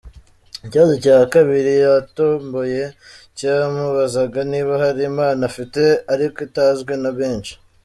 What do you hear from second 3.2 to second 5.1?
cyamubazaga niba hari